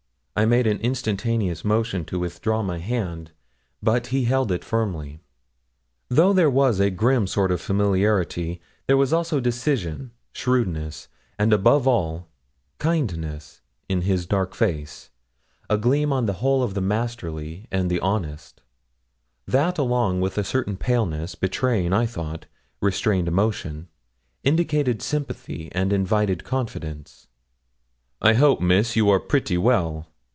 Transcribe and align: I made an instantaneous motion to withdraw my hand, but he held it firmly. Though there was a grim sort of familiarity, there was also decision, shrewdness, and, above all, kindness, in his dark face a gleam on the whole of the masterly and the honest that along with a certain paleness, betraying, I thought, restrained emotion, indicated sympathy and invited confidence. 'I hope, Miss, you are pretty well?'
I 0.33 0.45
made 0.45 0.65
an 0.65 0.79
instantaneous 0.79 1.63
motion 1.65 2.03
to 2.05 2.17
withdraw 2.17 2.63
my 2.63 2.79
hand, 2.79 3.31
but 3.83 4.07
he 4.07 4.23
held 4.23 4.49
it 4.51 4.63
firmly. 4.63 5.19
Though 6.09 6.31
there 6.33 6.49
was 6.49 6.79
a 6.79 6.89
grim 6.89 7.27
sort 7.27 7.51
of 7.51 7.59
familiarity, 7.61 8.59
there 8.87 8.95
was 8.97 9.11
also 9.13 9.41
decision, 9.41 10.11
shrewdness, 10.31 11.09
and, 11.37 11.51
above 11.53 11.85
all, 11.87 12.29
kindness, 12.79 13.61
in 13.89 14.01
his 14.01 14.25
dark 14.25 14.55
face 14.55 15.11
a 15.69 15.77
gleam 15.77 16.13
on 16.13 16.25
the 16.27 16.33
whole 16.41 16.63
of 16.63 16.73
the 16.75 16.81
masterly 16.81 17.67
and 17.69 17.91
the 17.91 17.99
honest 17.99 18.61
that 19.45 19.77
along 19.77 20.21
with 20.21 20.37
a 20.39 20.45
certain 20.45 20.77
paleness, 20.77 21.35
betraying, 21.35 21.91
I 21.93 22.05
thought, 22.07 22.47
restrained 22.79 23.27
emotion, 23.27 23.89
indicated 24.43 25.01
sympathy 25.03 25.69
and 25.73 25.91
invited 25.93 26.45
confidence. 26.45 27.27
'I 28.21 28.33
hope, 28.35 28.61
Miss, 28.61 28.95
you 28.95 29.07
are 29.09 29.19
pretty 29.19 29.57
well?' 29.57 30.07